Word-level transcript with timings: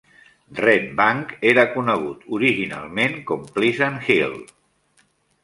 Red 0.59 0.87
Bank 1.01 1.35
era 1.49 1.65
conegut 1.73 2.23
originalment 2.39 3.15
com 3.29 3.45
Pleasant 3.59 4.01
Hill. 4.09 4.37